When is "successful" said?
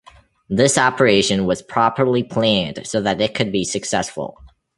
3.63-4.41